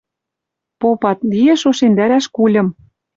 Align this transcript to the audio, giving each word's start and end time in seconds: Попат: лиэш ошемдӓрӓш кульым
Попат: 0.79 1.19
лиэш 1.31 1.61
ошемдӓрӓш 1.69 2.25
кульым 2.35 2.67